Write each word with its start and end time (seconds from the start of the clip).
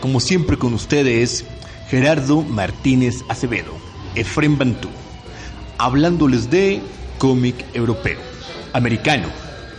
Como 0.00 0.18
siempre 0.18 0.58
con 0.58 0.74
ustedes, 0.74 1.44
Gerardo 1.88 2.42
Martínez 2.42 3.22
Acevedo, 3.28 3.70
Efrem 4.16 4.58
Bantú, 4.58 4.88
hablándoles 5.78 6.50
de 6.50 6.80
cómic 7.18 7.64
europeo, 7.72 8.18
americano, 8.72 9.28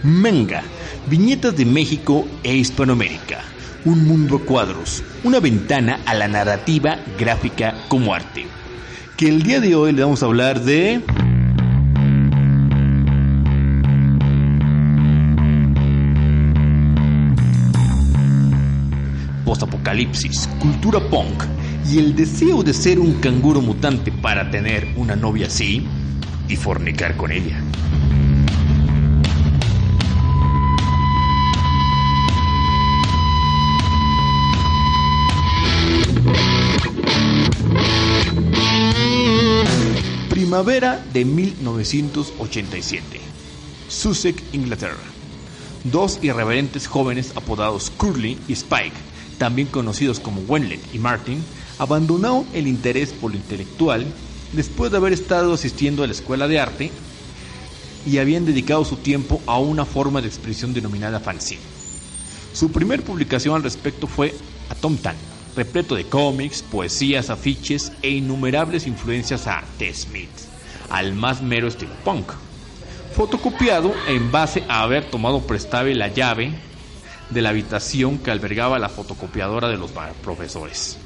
manga, 0.01 0.63
viñetas 1.07 1.57
de 1.57 1.65
México 1.65 2.25
e 2.43 2.55
Hispanoamérica, 2.55 3.41
un 3.83 4.07
mundo 4.07 4.37
a 4.37 4.45
cuadros, 4.45 5.03
una 5.25 5.41
ventana 5.41 5.99
a 6.05 6.13
la 6.13 6.29
narrativa 6.29 6.99
gráfica 7.20 7.75
como 7.89 8.13
arte. 8.13 8.45
Que 9.17 9.27
el 9.27 9.43
día 9.43 9.59
de 9.59 9.75
hoy 9.75 9.91
le 9.91 10.03
vamos 10.03 10.23
a 10.23 10.27
hablar 10.27 10.61
de... 10.61 11.01
Postapocalipsis, 19.94 20.49
cultura 20.60 20.99
punk 20.99 21.44
y 21.88 21.99
el 21.99 22.16
deseo 22.16 22.63
de 22.63 22.74
ser 22.74 22.99
un 22.99 23.13
canguro 23.20 23.62
mutante 23.62 24.12
para 24.12 24.49
tener 24.49 24.88
una 24.96 25.16
novia 25.16 25.46
así 25.46 25.86
y 26.48 26.55
fornicar 26.55 27.16
con 27.16 27.32
ella. 27.32 27.62
Primavera 40.32 41.05
de 41.14 41.24
1987. 41.24 43.21
Sussex, 43.90 44.41
Inglaterra. 44.54 44.98
Dos 45.84 46.18
irreverentes 46.24 46.88
jóvenes 46.88 47.34
apodados 47.36 47.91
Curly 47.91 48.40
y 48.48 48.54
Spike, 48.54 49.12
también 49.44 49.68
conocidos 49.68 50.22
como 50.22 50.40
Wenlet 50.44 50.80
y 50.94 50.99
Martin, 50.99 51.44
abandonaron 51.77 52.46
el 52.54 52.66
interés 52.66 53.12
por 53.12 53.32
lo 53.32 53.36
intelectual 53.36 54.05
después 54.54 54.90
de 54.90 54.96
haber 54.96 55.12
estado 55.12 55.52
asistiendo 55.52 56.02
a 56.02 56.08
la 56.08 56.13
escuela 56.13 56.48
de 56.48 56.62
arte 56.62 56.91
y 58.05 58.20
habían 58.20 58.46
dedicado 58.46 58.86
su 58.86 58.96
tiempo 58.96 59.41
a 59.46 59.60
una 59.60 59.84
forma 59.84 60.21
de 60.21 60.30
expresión 60.30 60.74
denominada 60.74 61.20
fanzine. 61.20 61.60
Su 62.54 62.71
primer 62.71 63.04
publicación 63.04 63.54
al 63.54 63.64
respecto 63.64 64.08
fue 64.08 64.34
Atom 64.69 64.96
Tan, 64.96 65.18
repleto 65.58 65.96
de 65.96 66.06
cómics, 66.06 66.62
poesías, 66.62 67.30
afiches 67.30 67.91
e 68.02 68.12
innumerables 68.12 68.88
influencias 68.88 69.46
a 69.47 69.62
The 69.78 69.94
Smith, 69.94 70.30
al 70.90 71.16
más 71.16 71.41
mero 71.41 71.68
estilo 71.68 71.91
punk. 72.06 72.31
Fotocopiado 73.14 73.94
en 74.08 74.31
base 74.31 74.64
a 74.69 74.84
haber 74.84 75.03
tomado 75.12 75.41
prestable 75.41 75.96
la 75.96 76.08
llave 76.08 76.53
de 77.34 77.42
la 77.42 77.50
habitación 77.50 78.20
que 78.20 78.32
albergaba 78.32 78.80
la 78.80 78.90
fotocopiadora 78.90 79.68
de 79.68 79.78
los 79.78 79.92
profesores. 80.24 80.98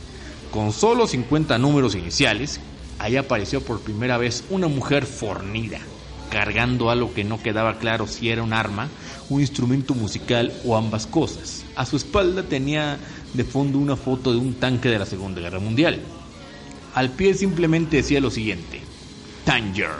Con 0.51 0.71
solo 0.71 1.07
50 1.07 1.57
números 1.57 1.95
iniciales, 1.95 2.59
ahí 2.99 3.15
apareció 3.17 3.61
por 3.61 3.81
primera 3.81 4.17
vez 4.17 4.43
una 4.49 4.67
mujer 4.67 5.05
fornida, 5.05 5.79
cargando 6.31 6.89
algo 6.89 7.13
que 7.13 7.23
no 7.23 7.41
quedaba 7.41 7.77
claro 7.79 8.07
si 8.07 8.29
era 8.29 8.43
un 8.43 8.53
arma, 8.53 8.89
un 9.29 9.41
instrumento 9.41 9.93
musical 9.93 10.53
o 10.65 10.77
ambas 10.77 11.05
cosas. 11.05 11.65
A 11.75 11.85
su 11.85 11.97
espalda 11.97 12.43
tenía 12.43 12.97
de 13.33 13.43
fondo 13.43 13.77
una 13.77 13.95
foto 13.95 14.31
de 14.31 14.37
un 14.37 14.55
tanque 14.55 14.89
de 14.89 14.99
la 14.99 15.05
Segunda 15.05 15.41
Guerra 15.41 15.59
Mundial. 15.59 15.99
Al 16.95 17.11
pie 17.11 17.33
simplemente 17.33 17.97
decía 17.97 18.19
lo 18.19 18.31
siguiente: 18.31 18.81
Tanger, 19.45 19.91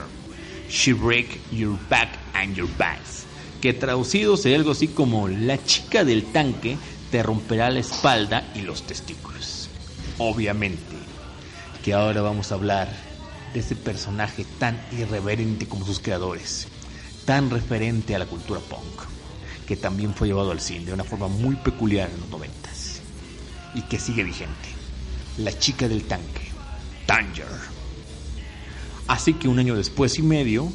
she 0.69 0.93
break 0.93 1.39
your 1.51 1.77
back 1.89 2.09
and 2.33 2.55
your 2.55 2.69
bags. 2.77 3.26
Que 3.67 3.73
traducido 3.73 4.37
sería 4.37 4.59
algo 4.59 4.71
así 4.71 4.87
como: 4.87 5.27
La 5.27 5.61
chica 5.61 6.05
del 6.05 6.31
tanque 6.31 6.77
te 7.11 7.21
romperá 7.21 7.69
la 7.69 7.79
espalda 7.79 8.49
y 8.55 8.61
los 8.61 8.83
testículos. 8.83 9.67
Obviamente 10.19 10.95
que 11.83 11.93
ahora 11.93 12.21
vamos 12.21 12.49
a 12.49 12.55
hablar 12.55 12.87
de 13.53 13.59
ese 13.59 13.75
personaje 13.75 14.45
tan 14.57 14.79
irreverente 14.97 15.67
como 15.67 15.85
sus 15.85 15.99
creadores, 15.99 16.69
tan 17.25 17.49
referente 17.49 18.15
a 18.15 18.19
la 18.19 18.25
cultura 18.25 18.61
punk, 18.61 19.01
que 19.67 19.75
también 19.75 20.13
fue 20.13 20.29
llevado 20.29 20.51
al 20.51 20.61
cine 20.61 20.85
de 20.85 20.93
una 20.93 21.03
forma 21.03 21.27
muy 21.27 21.57
peculiar 21.57 22.09
en 22.09 22.21
los 22.21 22.29
noventas 22.29 23.01
y 23.75 23.81
que 23.81 23.99
sigue 23.99 24.23
vigente. 24.23 24.69
La 25.39 25.51
chica 25.59 25.89
del 25.89 26.05
tanque, 26.05 26.51
Tanger. 27.05 27.47
Así 29.07 29.33
que 29.33 29.49
un 29.49 29.59
año 29.59 29.75
después 29.75 30.17
y 30.19 30.21
medio 30.21 30.71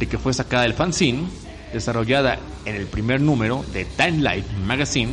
de 0.00 0.08
que 0.08 0.18
fue 0.18 0.32
sacada 0.32 0.62
del 0.62 0.74
fanzine, 0.74 1.28
desarrollada 1.74 2.40
en 2.64 2.74
el 2.74 2.86
primer 2.86 3.20
número 3.20 3.64
de 3.72 3.84
Time 3.84 4.18
Life 4.18 4.48
Magazine, 4.66 5.12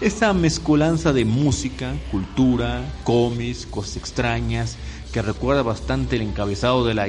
esa 0.00 0.32
mezcolanza 0.32 1.12
de 1.12 1.26
música, 1.26 1.92
cultura, 2.10 2.82
cómics, 3.04 3.66
cosas 3.66 3.98
extrañas, 3.98 4.76
que 5.12 5.22
recuerda 5.22 5.62
bastante 5.62 6.16
el 6.16 6.22
encabezado 6.22 6.84
de 6.86 6.94
la 6.94 7.06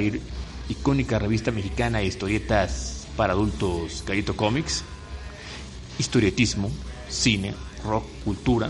icónica 0.68 1.18
revista 1.18 1.50
mexicana 1.50 1.98
de 1.98 2.06
historietas 2.06 3.06
para 3.16 3.32
adultos 3.32 4.04
Carito 4.06 4.36
Comics, 4.36 4.84
historietismo, 5.98 6.70
cine, 7.08 7.54
rock, 7.82 8.04
cultura, 8.24 8.68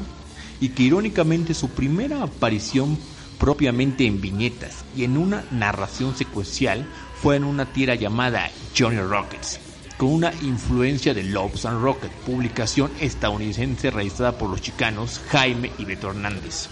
y 0.60 0.68
que 0.68 0.84
irónicamente 0.84 1.54
su 1.54 1.70
primera 1.70 2.22
aparición 2.22 2.96
propiamente 3.38 4.06
en 4.06 4.20
viñetas 4.20 4.84
y 4.96 5.02
en 5.04 5.18
una 5.18 5.44
narración 5.50 6.16
secuencial 6.16 6.86
fue 7.24 7.36
en 7.36 7.44
una 7.44 7.64
tira 7.64 7.94
llamada 7.94 8.50
Johnny 8.76 8.98
Rockets, 8.98 9.58
con 9.96 10.10
una 10.10 10.30
influencia 10.42 11.14
de 11.14 11.22
Lobes 11.22 11.64
and 11.64 11.80
Rocket, 11.82 12.10
publicación 12.10 12.90
estadounidense 13.00 13.90
realizada 13.90 14.36
por 14.36 14.50
los 14.50 14.60
chicanos 14.60 15.22
Jaime 15.30 15.72
y 15.78 15.86
Beto 15.86 16.10
Hernández, 16.10 16.68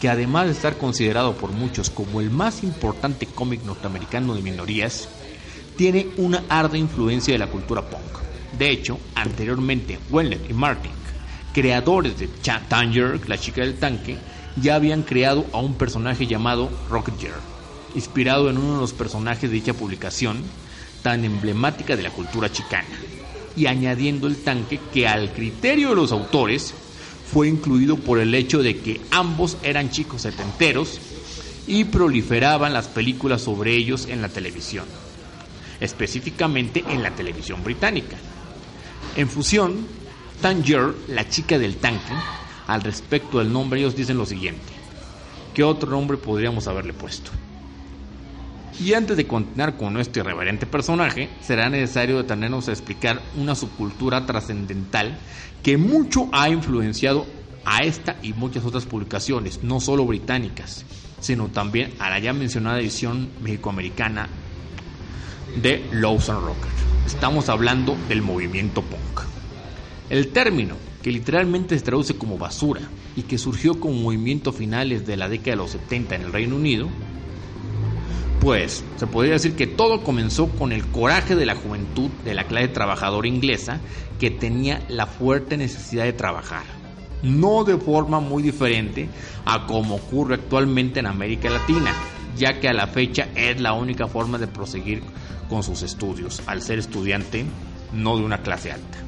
que 0.00 0.08
además 0.08 0.46
de 0.46 0.52
estar 0.52 0.78
considerado 0.78 1.34
por 1.34 1.50
muchos 1.50 1.90
como 1.90 2.20
el 2.20 2.30
más 2.30 2.62
importante 2.62 3.26
cómic 3.26 3.64
norteamericano 3.64 4.32
de 4.36 4.42
minorías, 4.42 5.08
tiene 5.76 6.06
una 6.18 6.44
arda 6.48 6.78
influencia 6.78 7.34
de 7.34 7.40
la 7.40 7.50
cultura 7.50 7.82
punk. 7.82 8.20
De 8.56 8.70
hecho, 8.70 9.00
anteriormente, 9.16 9.98
Wellet 10.08 10.48
y 10.48 10.52
Martin, 10.52 10.92
creadores 11.52 12.16
de 12.16 12.28
Tanger, 12.28 13.28
la 13.28 13.38
chica 13.38 13.62
del 13.62 13.80
tanque, 13.80 14.18
ya 14.54 14.76
habían 14.76 15.02
creado 15.02 15.46
a 15.52 15.58
un 15.58 15.74
personaje 15.74 16.28
llamado 16.28 16.70
Rocket 16.88 17.16
inspirado 17.96 18.48
en 18.50 18.58
uno 18.58 18.74
de 18.74 18.80
los 18.80 18.92
personajes 18.92 19.50
de 19.50 19.56
dicha 19.56 19.74
publicación, 19.74 20.42
tan 21.02 21.24
emblemática 21.24 21.96
de 21.96 22.02
la 22.02 22.10
cultura 22.10 22.52
chicana, 22.52 22.86
y 23.56 23.66
añadiendo 23.66 24.26
el 24.26 24.36
tanque 24.36 24.78
que 24.92 25.08
al 25.08 25.32
criterio 25.32 25.90
de 25.90 25.96
los 25.96 26.12
autores 26.12 26.74
fue 27.32 27.48
incluido 27.48 27.96
por 27.96 28.20
el 28.20 28.34
hecho 28.34 28.62
de 28.62 28.78
que 28.78 29.00
ambos 29.10 29.56
eran 29.62 29.90
chicos 29.90 30.22
setenteros 30.22 31.00
y 31.66 31.84
proliferaban 31.84 32.72
las 32.72 32.86
películas 32.86 33.42
sobre 33.42 33.74
ellos 33.74 34.06
en 34.06 34.22
la 34.22 34.28
televisión, 34.28 34.84
específicamente 35.80 36.84
en 36.88 37.02
la 37.02 37.10
televisión 37.10 37.64
británica. 37.64 38.16
En 39.16 39.28
fusión, 39.28 39.86
Tanger, 40.40 40.94
la 41.08 41.28
chica 41.28 41.58
del 41.58 41.76
tanque, 41.76 42.12
al 42.66 42.82
respecto 42.82 43.38
del 43.38 43.52
nombre 43.52 43.80
ellos 43.80 43.96
dicen 43.96 44.18
lo 44.18 44.26
siguiente, 44.26 44.72
¿qué 45.54 45.64
otro 45.64 45.90
nombre 45.90 46.18
podríamos 46.18 46.68
haberle 46.68 46.92
puesto? 46.92 47.30
Y 48.78 48.92
antes 48.92 49.16
de 49.16 49.26
continuar 49.26 49.76
con 49.76 49.94
nuestro 49.94 50.22
irreverente 50.22 50.66
personaje, 50.66 51.30
será 51.40 51.70
necesario 51.70 52.18
detenernos 52.18 52.68
a 52.68 52.72
explicar 52.72 53.22
una 53.36 53.54
subcultura 53.54 54.26
trascendental 54.26 55.18
que 55.62 55.78
mucho 55.78 56.28
ha 56.32 56.50
influenciado 56.50 57.26
a 57.64 57.82
esta 57.82 58.16
y 58.22 58.32
muchas 58.32 58.64
otras 58.64 58.86
publicaciones, 58.86 59.62
no 59.62 59.80
solo 59.80 60.04
británicas, 60.04 60.84
sino 61.20 61.48
también 61.48 61.92
a 61.98 62.10
la 62.10 62.18
ya 62.18 62.32
mencionada 62.32 62.80
edición 62.80 63.30
mexicoamericana 63.42 64.28
de 65.62 65.84
Lawson 65.92 66.44
Rocker. 66.44 66.70
Estamos 67.06 67.48
hablando 67.48 67.96
del 68.08 68.22
movimiento 68.22 68.82
punk. 68.82 69.22
El 70.10 70.28
término, 70.28 70.76
que 71.02 71.10
literalmente 71.10 71.78
se 71.78 71.84
traduce 71.84 72.16
como 72.16 72.38
basura 72.38 72.82
y 73.16 73.22
que 73.22 73.38
surgió 73.38 73.80
como 73.80 73.94
movimiento 73.94 74.52
finales 74.52 75.06
de 75.06 75.16
la 75.16 75.28
década 75.28 75.52
de 75.52 75.56
los 75.56 75.70
70 75.72 76.14
en 76.16 76.22
el 76.22 76.32
Reino 76.32 76.56
Unido, 76.56 76.88
pues 78.46 78.84
se 78.94 79.08
podría 79.08 79.32
decir 79.32 79.56
que 79.56 79.66
todo 79.66 80.04
comenzó 80.04 80.48
con 80.50 80.70
el 80.70 80.86
coraje 80.86 81.34
de 81.34 81.46
la 81.46 81.56
juventud 81.56 82.10
de 82.24 82.32
la 82.32 82.44
clase 82.44 82.68
trabajadora 82.68 83.26
inglesa 83.26 83.80
que 84.20 84.30
tenía 84.30 84.84
la 84.88 85.08
fuerte 85.08 85.56
necesidad 85.56 86.04
de 86.04 86.12
trabajar. 86.12 86.62
No 87.24 87.64
de 87.64 87.76
forma 87.76 88.20
muy 88.20 88.44
diferente 88.44 89.08
a 89.44 89.66
como 89.66 89.96
ocurre 89.96 90.36
actualmente 90.36 91.00
en 91.00 91.06
América 91.06 91.50
Latina, 91.50 91.92
ya 92.36 92.60
que 92.60 92.68
a 92.68 92.72
la 92.72 92.86
fecha 92.86 93.26
es 93.34 93.60
la 93.60 93.72
única 93.72 94.06
forma 94.06 94.38
de 94.38 94.46
proseguir 94.46 95.02
con 95.48 95.64
sus 95.64 95.82
estudios, 95.82 96.40
al 96.46 96.62
ser 96.62 96.78
estudiante 96.78 97.44
no 97.92 98.16
de 98.16 98.22
una 98.22 98.42
clase 98.42 98.70
alta. 98.70 98.98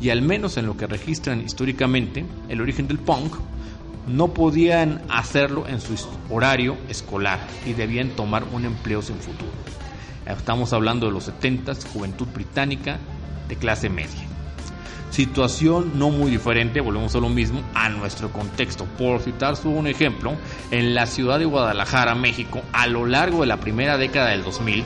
Y 0.00 0.08
al 0.08 0.22
menos 0.22 0.56
en 0.56 0.64
lo 0.64 0.74
que 0.74 0.86
registran 0.86 1.42
históricamente, 1.42 2.24
el 2.48 2.62
origen 2.62 2.88
del 2.88 2.98
punk 2.98 3.34
no 4.06 4.34
podían 4.34 5.02
hacerlo 5.08 5.66
en 5.68 5.80
su 5.80 5.94
horario 6.30 6.76
escolar 6.88 7.40
y 7.66 7.72
debían 7.72 8.10
tomar 8.10 8.44
un 8.52 8.64
empleo 8.64 9.02
sin 9.02 9.16
futuro. 9.16 9.52
Estamos 10.26 10.72
hablando 10.72 11.06
de 11.06 11.12
los 11.12 11.24
70, 11.24 11.74
juventud 11.92 12.26
británica 12.32 12.98
de 13.48 13.56
clase 13.56 13.88
media. 13.88 14.22
Situación 15.10 15.92
no 15.96 16.10
muy 16.10 16.30
diferente, 16.30 16.80
volvemos 16.80 17.14
a 17.14 17.20
lo 17.20 17.28
mismo, 17.28 17.62
a 17.74 17.88
nuestro 17.88 18.32
contexto. 18.32 18.84
Por 18.98 19.20
citar 19.20 19.54
un 19.64 19.86
ejemplo, 19.86 20.32
en 20.72 20.94
la 20.94 21.06
ciudad 21.06 21.38
de 21.38 21.44
Guadalajara, 21.44 22.16
México, 22.16 22.62
a 22.72 22.88
lo 22.88 23.06
largo 23.06 23.42
de 23.42 23.46
la 23.46 23.60
primera 23.60 23.96
década 23.96 24.30
del 24.30 24.42
2000, 24.42 24.82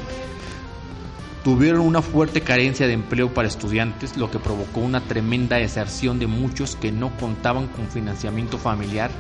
tuvieron 1.49 1.81
una 1.81 2.03
fuerte 2.03 2.43
carencia 2.43 2.87
de 2.87 2.93
empleo 2.93 3.33
para 3.33 3.49
estudiantes, 3.49 4.19
lo 4.19 4.31
que 4.31 4.39
provocó 4.39 4.81
una 4.81 5.01
tremenda 5.01 5.57
deserción 5.57 6.19
de 6.19 6.27
muchos 6.27 6.77
que 6.77 6.93
no 6.93 7.09
contaban 7.17 7.69
con 7.69 7.89
financiamiento 7.89 8.59
familiar 8.59 9.11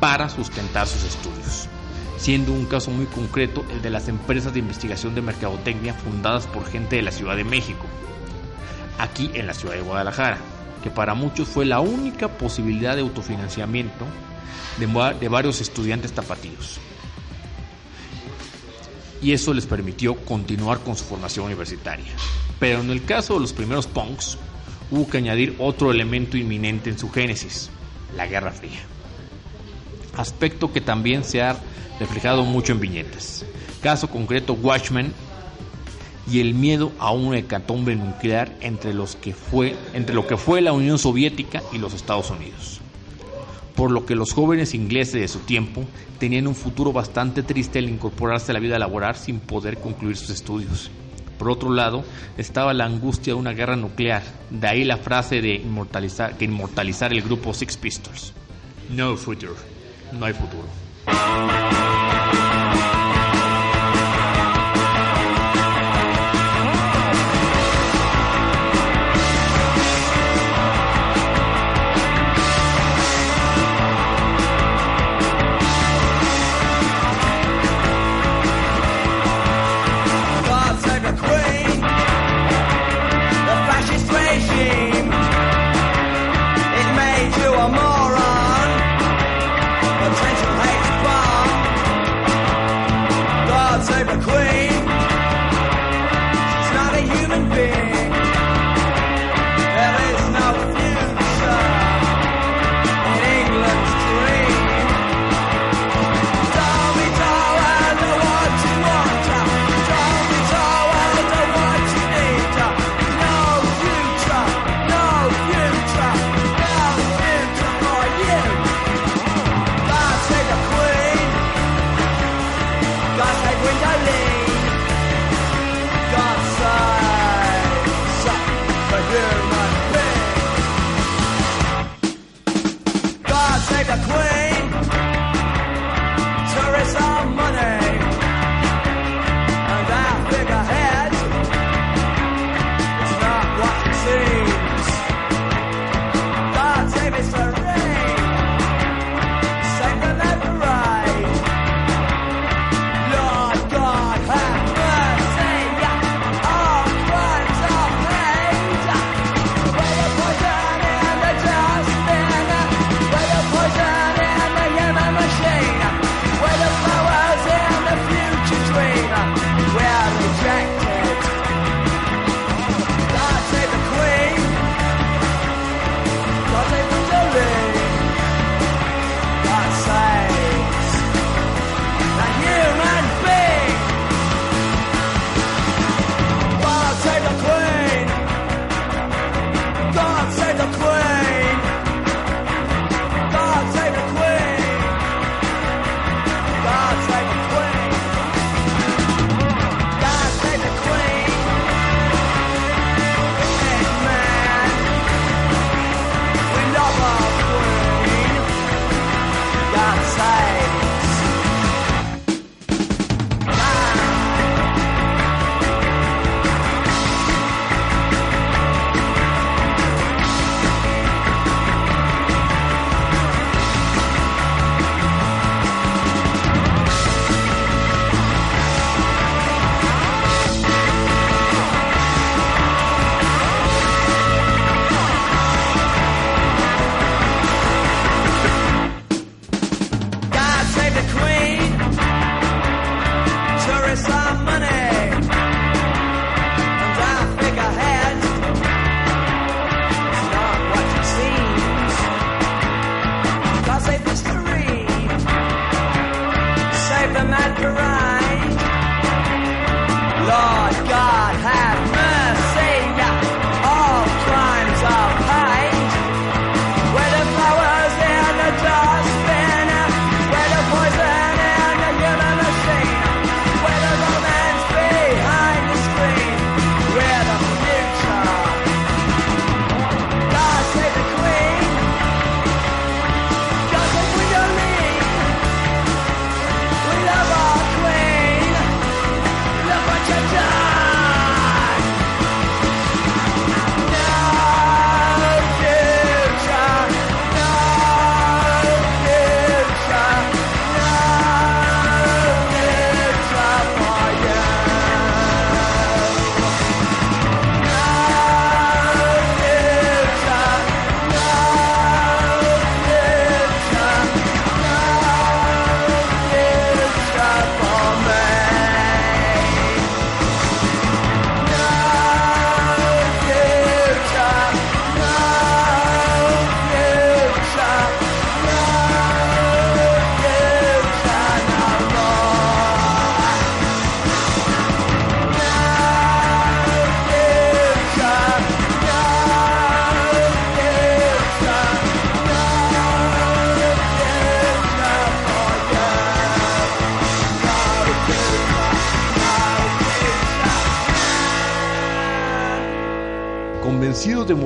para 0.00 0.28
sustentar 0.28 0.86
sus 0.86 1.02
estudios, 1.02 1.66
siendo 2.18 2.52
un 2.52 2.66
caso 2.66 2.90
muy 2.90 3.06
concreto 3.06 3.64
el 3.70 3.80
de 3.80 3.88
las 3.88 4.08
empresas 4.08 4.52
de 4.52 4.58
investigación 4.58 5.14
de 5.14 5.22
mercadotecnia 5.22 5.94
fundadas 5.94 6.46
por 6.46 6.66
gente 6.66 6.96
de 6.96 7.02
la 7.02 7.10
Ciudad 7.10 7.36
de 7.36 7.44
México, 7.44 7.86
aquí 8.98 9.30
en 9.32 9.46
la 9.46 9.54
ciudad 9.54 9.76
de 9.76 9.80
Guadalajara, 9.80 10.36
que 10.82 10.90
para 10.90 11.14
muchos 11.14 11.48
fue 11.48 11.64
la 11.64 11.80
única 11.80 12.28
posibilidad 12.28 12.96
de 12.96 13.00
autofinanciamiento 13.00 14.04
de, 14.78 15.28
varios 15.30 15.62
estudiantes 15.62 16.12
tapatíos 16.12 16.78
y 19.22 19.32
eso 19.32 19.52
les 19.52 19.66
permitió 19.66 20.16
continuar 20.16 20.80
con 20.80 20.96
su 20.96 21.04
formación 21.04 21.46
universitaria. 21.46 22.12
Pero 22.58 22.80
en 22.80 22.90
el 22.90 23.04
caso 23.04 23.34
de 23.34 23.40
los 23.40 23.52
primeros 23.52 23.86
punks, 23.86 24.38
hubo 24.90 25.08
que 25.08 25.18
añadir 25.18 25.56
otro 25.58 25.90
elemento 25.90 26.36
inminente 26.36 26.90
en 26.90 26.98
su 26.98 27.10
génesis, 27.10 27.70
la 28.16 28.26
Guerra 28.26 28.52
Fría. 28.52 28.80
Aspecto 30.16 30.72
que 30.72 30.80
también 30.80 31.24
se 31.24 31.42
ha 31.42 31.56
reflejado 31.98 32.44
mucho 32.44 32.72
en 32.72 32.80
viñetas. 32.80 33.44
Caso 33.82 34.08
concreto 34.08 34.54
Watchmen 34.54 35.12
y 36.30 36.40
el 36.40 36.54
miedo 36.54 36.92
a 36.98 37.12
una 37.12 37.38
hecatombe 37.38 37.96
nuclear 37.96 38.56
entre, 38.60 38.94
los 38.94 39.16
que 39.16 39.34
fue, 39.34 39.76
entre 39.94 40.14
lo 40.14 40.26
que 40.26 40.36
fue 40.36 40.60
la 40.60 40.72
Unión 40.72 40.98
Soviética 40.98 41.62
y 41.72 41.78
los 41.78 41.94
Estados 41.94 42.30
Unidos 42.30 42.80
por 43.80 43.92
lo 43.92 44.04
que 44.04 44.14
los 44.14 44.34
jóvenes 44.34 44.74
ingleses 44.74 45.22
de 45.22 45.26
su 45.26 45.38
tiempo 45.38 45.86
tenían 46.18 46.46
un 46.46 46.54
futuro 46.54 46.92
bastante 46.92 47.42
triste 47.42 47.78
al 47.78 47.88
incorporarse 47.88 48.52
a 48.52 48.52
la 48.52 48.60
vida 48.60 48.78
laboral 48.78 49.16
sin 49.16 49.40
poder 49.40 49.78
concluir 49.78 50.18
sus 50.18 50.28
estudios. 50.28 50.90
Por 51.38 51.50
otro 51.50 51.72
lado, 51.72 52.04
estaba 52.36 52.74
la 52.74 52.84
angustia 52.84 53.32
de 53.32 53.40
una 53.40 53.54
guerra 53.54 53.76
nuclear, 53.76 54.22
de 54.50 54.68
ahí 54.68 54.84
la 54.84 54.98
frase 54.98 55.40
de 55.40 55.54
inmortalizar, 55.54 56.36
que 56.36 56.44
inmortalizar 56.44 57.10
el 57.14 57.22
grupo 57.22 57.54
Six 57.54 57.78
Pistols. 57.78 58.34
No 58.90 59.16
future, 59.16 59.54
no 60.12 60.26
hay 60.26 60.34
futuro. 60.34 60.68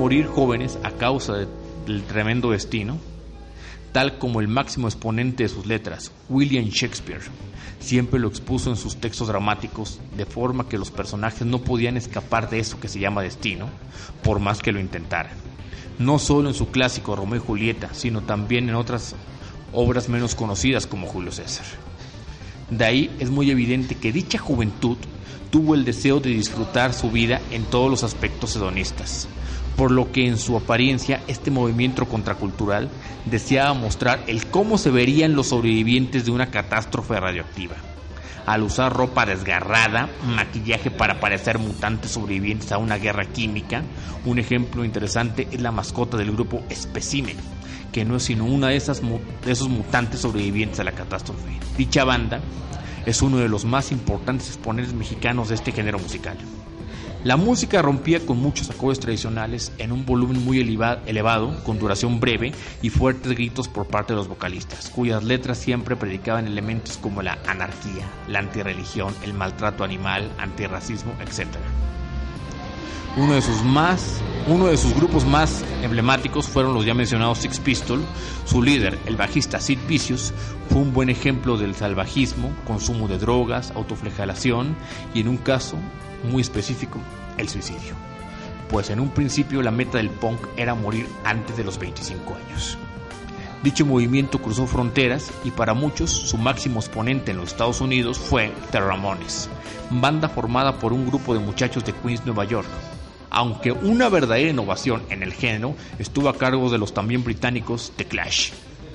Morir 0.05 0.27
jóvenes 0.27 0.77
a 0.83 0.91
causa 0.91 1.33
del 1.87 2.03
tremendo 2.03 2.51
destino, 2.51 2.99
tal 3.91 4.19
como 4.19 4.39
el 4.39 4.47
máximo 4.47 4.87
exponente 4.87 5.41
de 5.41 5.49
sus 5.49 5.65
letras, 5.65 6.11
William 6.29 6.65
Shakespeare, 6.65 7.21
siempre 7.79 8.19
lo 8.19 8.27
expuso 8.27 8.69
en 8.69 8.75
sus 8.75 8.97
textos 8.97 9.29
dramáticos, 9.29 9.99
de 10.15 10.27
forma 10.27 10.69
que 10.69 10.77
los 10.77 10.91
personajes 10.91 11.47
no 11.47 11.63
podían 11.63 11.97
escapar 11.97 12.51
de 12.51 12.59
eso 12.59 12.79
que 12.79 12.87
se 12.87 12.99
llama 12.99 13.23
destino, 13.23 13.67
por 14.21 14.39
más 14.39 14.61
que 14.61 14.71
lo 14.71 14.79
intentaran. 14.79 15.33
No 15.97 16.19
solo 16.19 16.49
en 16.49 16.55
su 16.55 16.67
clásico 16.67 17.15
Romeo 17.15 17.37
y 17.37 17.43
Julieta, 17.43 17.89
sino 17.95 18.21
también 18.21 18.69
en 18.69 18.75
otras 18.75 19.15
obras 19.73 20.07
menos 20.07 20.35
conocidas 20.35 20.85
como 20.85 21.07
Julio 21.07 21.31
César. 21.31 21.65
De 22.69 22.85
ahí 22.85 23.15
es 23.17 23.31
muy 23.31 23.49
evidente 23.49 23.95
que 23.95 24.11
dicha 24.11 24.37
juventud 24.37 24.97
tuvo 25.49 25.73
el 25.73 25.83
deseo 25.83 26.19
de 26.19 26.29
disfrutar 26.29 26.93
su 26.93 27.09
vida 27.09 27.41
en 27.49 27.63
todos 27.63 27.89
los 27.89 28.03
aspectos 28.03 28.55
hedonistas, 28.55 29.27
por 29.75 29.91
lo 29.91 30.11
que 30.11 30.27
en 30.27 30.37
su 30.37 30.55
apariencia 30.57 31.21
este 31.27 31.51
movimiento 31.51 32.05
contracultural 32.05 32.89
deseaba 33.25 33.73
mostrar 33.73 34.23
el 34.27 34.47
cómo 34.47 34.77
se 34.77 34.91
verían 34.91 35.35
los 35.35 35.47
sobrevivientes 35.47 36.25
de 36.25 36.31
una 36.31 36.51
catástrofe 36.51 37.19
radioactiva. 37.19 37.75
Al 38.45 38.61
usar 38.61 38.93
ropa 38.93 39.25
desgarrada, 39.25 40.07
maquillaje 40.23 40.91
para 40.91 41.19
parecer 41.19 41.57
mutantes 41.57 42.11
sobrevivientes 42.11 42.71
a 42.71 42.77
una 42.77 42.97
guerra 42.97 43.25
química, 43.25 43.83
un 44.23 44.37
ejemplo 44.37 44.85
interesante 44.85 45.47
es 45.51 45.61
la 45.61 45.71
mascota 45.71 46.15
del 46.15 46.31
grupo 46.31 46.63
Specimen, 46.71 47.37
que 47.91 48.05
no 48.05 48.17
es 48.17 48.23
sino 48.23 48.45
una 48.45 48.67
de, 48.67 48.75
esas, 48.75 49.01
de 49.01 49.51
esos 49.51 49.67
mutantes 49.67 50.19
sobrevivientes 50.19 50.79
a 50.79 50.83
la 50.83 50.91
catástrofe. 50.91 51.59
Dicha 51.75 52.03
banda 52.03 52.39
es 53.07 53.23
uno 53.23 53.37
de 53.37 53.49
los 53.49 53.65
más 53.65 53.91
importantes 53.91 54.47
exponentes 54.49 54.93
mexicanos 54.93 55.49
de 55.49 55.55
este 55.55 55.71
género 55.71 55.97
musical. 55.97 56.37
La 57.25 57.37
música 57.37 57.81
rompía 57.81 58.23
con 58.23 58.37
muchos 58.37 58.69
acordes 58.69 58.99
tradicionales 58.99 59.71
en 59.79 59.91
un 59.91 60.05
volumen 60.05 60.45
muy 60.45 60.59
elevado, 60.59 61.63
con 61.63 61.79
duración 61.79 62.19
breve 62.19 62.51
y 62.83 62.91
fuertes 62.91 63.31
gritos 63.31 63.67
por 63.67 63.87
parte 63.87 64.13
de 64.13 64.17
los 64.17 64.27
vocalistas, 64.27 64.91
cuyas 64.91 65.23
letras 65.23 65.57
siempre 65.57 65.95
predicaban 65.95 66.45
elementos 66.45 66.97
como 66.97 67.23
la 67.23 67.39
anarquía, 67.47 68.07
la 68.27 68.37
antirreligión, 68.37 69.11
el 69.23 69.33
maltrato 69.33 69.83
animal, 69.83 70.31
antirracismo, 70.37 71.13
etc. 71.19 71.47
Uno 73.17 73.33
de 73.33 73.41
sus 73.41 73.63
más, 73.63 74.21
uno 74.45 74.67
de 74.67 74.77
sus 74.77 74.93
grupos 74.93 75.25
más 75.25 75.65
emblemáticos 75.81 76.47
fueron 76.47 76.75
los 76.75 76.85
ya 76.85 76.93
mencionados 76.93 77.39
Six 77.39 77.59
Pistols. 77.59 78.05
Su 78.45 78.61
líder, 78.61 78.99
el 79.07 79.15
bajista 79.15 79.59
Sid 79.59 79.79
Vicious, 79.87 80.31
fue 80.69 80.79
un 80.79 80.93
buen 80.93 81.09
ejemplo 81.09 81.57
del 81.57 81.73
salvajismo, 81.73 82.51
consumo 82.67 83.07
de 83.07 83.17
drogas, 83.17 83.71
autoflagelación 83.71 84.75
y 85.15 85.21
en 85.21 85.29
un 85.29 85.37
caso 85.37 85.79
muy 86.25 86.41
específico, 86.41 86.99
el 87.37 87.49
suicidio. 87.49 87.93
Pues 88.69 88.89
en 88.89 88.99
un 88.99 89.09
principio 89.09 89.61
la 89.61 89.71
meta 89.71 89.97
del 89.97 90.09
punk 90.09 90.39
era 90.57 90.75
morir 90.75 91.07
antes 91.23 91.55
de 91.55 91.63
los 91.63 91.77
25 91.77 92.35
años. 92.35 92.77
Dicho 93.63 93.85
movimiento 93.85 94.39
cruzó 94.39 94.67
fronteras 94.67 95.31
y 95.43 95.51
para 95.51 95.73
muchos 95.73 96.11
su 96.11 96.37
máximo 96.37 96.79
exponente 96.79 97.31
en 97.31 97.37
los 97.37 97.47
Estados 97.47 97.81
Unidos 97.81 98.19
fue 98.19 98.51
The 98.71 98.79
Ramones, 98.79 99.49
banda 99.89 100.29
formada 100.29 100.77
por 100.77 100.93
un 100.93 101.07
grupo 101.07 101.33
de 101.33 101.39
muchachos 101.39 101.83
de 101.83 101.93
Queens, 101.93 102.25
Nueva 102.25 102.45
York. 102.45 102.67
Aunque 103.31 103.71
una 103.71 104.07
verdadera 104.07 104.51
innovación 104.51 105.01
en 105.09 105.23
el 105.23 105.33
género 105.33 105.75
estuvo 105.97 106.29
a 106.29 106.37
cargo 106.37 106.69
de 106.69 106.77
los 106.77 106.93
también 106.93 107.23
británicos 107.23 107.91
The 107.95 108.05
Clash, 108.05 108.51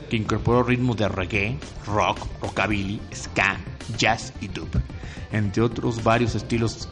que 0.08 0.16
incorporó 0.16 0.62
ritmos 0.62 0.96
de 0.96 1.08
reggae, 1.08 1.58
rock, 1.86 2.18
rockabilly, 2.40 3.00
ska, 3.12 3.58
jazz 3.96 4.32
y 4.40 4.48
dub, 4.48 4.68
entre 5.32 5.62
otros 5.62 6.02
varios 6.04 6.34
estilos 6.36 6.88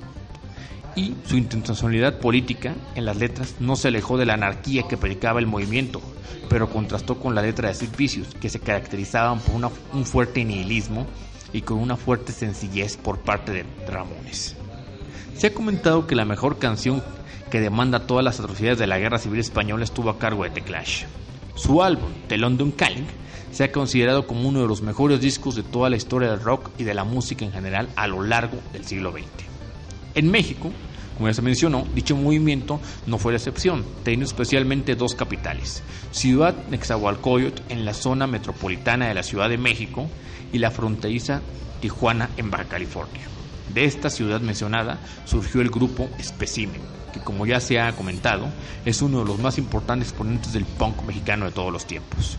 y 0.98 1.14
su 1.26 1.36
intencionalidad 1.36 2.18
política 2.18 2.74
en 2.94 3.04
las 3.04 3.16
letras 3.16 3.54
no 3.60 3.76
se 3.76 3.88
alejó 3.88 4.18
de 4.18 4.26
la 4.26 4.34
anarquía 4.34 4.82
que 4.88 4.96
predicaba 4.96 5.38
el 5.38 5.46
movimiento, 5.46 6.02
pero 6.48 6.70
contrastó 6.70 7.18
con 7.18 7.34
la 7.34 7.42
letra 7.42 7.68
de 7.68 7.74
Sid 7.74 8.24
que 8.40 8.50
se 8.50 8.60
caracterizaban 8.60 9.40
por 9.40 9.70
un 9.92 10.04
fuerte 10.04 10.44
nihilismo 10.44 11.06
y 11.52 11.62
con 11.62 11.78
una 11.78 11.96
fuerte 11.96 12.32
sencillez 12.32 12.96
por 12.96 13.20
parte 13.20 13.52
de 13.52 13.64
Ramones. 13.86 14.56
Se 15.36 15.46
ha 15.46 15.54
comentado 15.54 16.06
que 16.06 16.16
la 16.16 16.24
mejor 16.24 16.58
canción 16.58 17.02
que 17.50 17.60
demanda 17.60 18.06
todas 18.06 18.24
las 18.24 18.40
atrocidades 18.40 18.78
de 18.78 18.86
la 18.86 18.98
guerra 18.98 19.18
civil 19.18 19.40
española 19.40 19.84
estuvo 19.84 20.10
a 20.10 20.18
cargo 20.18 20.44
de 20.44 20.50
The 20.50 20.62
Clash. 20.62 21.04
Su 21.54 21.82
álbum, 21.82 22.10
The 22.26 22.38
London 22.38 22.72
Calling, 22.72 23.06
se 23.52 23.64
ha 23.64 23.72
considerado 23.72 24.26
como 24.26 24.48
uno 24.48 24.60
de 24.60 24.68
los 24.68 24.82
mejores 24.82 25.20
discos 25.20 25.54
de 25.54 25.62
toda 25.62 25.90
la 25.90 25.96
historia 25.96 26.30
del 26.30 26.40
rock 26.40 26.70
y 26.76 26.84
de 26.84 26.94
la 26.94 27.04
música 27.04 27.44
en 27.44 27.52
general 27.52 27.88
a 27.96 28.06
lo 28.06 28.22
largo 28.22 28.58
del 28.72 28.84
siglo 28.84 29.12
XX. 29.12 29.48
En 30.14 30.30
México, 30.30 30.70
como 31.18 31.28
ya 31.28 31.34
se 31.34 31.42
mencionó, 31.42 31.84
dicho 31.96 32.16
movimiento 32.16 32.80
no 33.06 33.18
fue 33.18 33.32
la 33.32 33.38
excepción, 33.38 33.84
teniendo 34.04 34.24
especialmente 34.24 34.94
dos 34.94 35.16
capitales, 35.16 35.82
Ciudad 36.12 36.54
Nexahualcoyot 36.70 37.70
en 37.70 37.84
la 37.84 37.92
zona 37.92 38.28
metropolitana 38.28 39.08
de 39.08 39.14
la 39.14 39.24
Ciudad 39.24 39.48
de 39.48 39.58
México 39.58 40.08
y 40.52 40.58
la 40.58 40.70
fronteriza 40.70 41.42
Tijuana 41.80 42.30
en 42.36 42.52
Baja 42.52 42.66
California. 42.66 43.22
De 43.74 43.84
esta 43.84 44.10
ciudad 44.10 44.40
mencionada 44.40 45.00
surgió 45.24 45.60
el 45.60 45.70
grupo 45.70 46.08
Specimen, 46.22 46.80
que 47.12 47.20
como 47.20 47.46
ya 47.46 47.58
se 47.58 47.80
ha 47.80 47.92
comentado, 47.96 48.46
es 48.84 49.02
uno 49.02 49.18
de 49.18 49.24
los 49.24 49.40
más 49.40 49.58
importantes 49.58 50.10
exponentes 50.10 50.52
del 50.52 50.64
punk 50.64 51.02
mexicano 51.02 51.46
de 51.46 51.50
todos 51.50 51.72
los 51.72 51.84
tiempos. 51.84 52.38